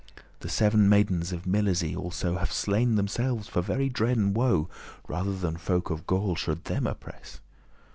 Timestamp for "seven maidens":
0.49-1.31